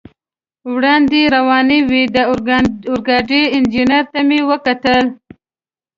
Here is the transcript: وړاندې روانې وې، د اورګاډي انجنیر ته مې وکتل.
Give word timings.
وړاندې 0.73 1.21
روانې 1.35 1.79
وې، 1.89 2.03
د 2.15 2.17
اورګاډي 2.91 3.41
انجنیر 3.55 4.03
ته 4.11 4.19
مې 4.27 4.39
وکتل. 4.49 5.05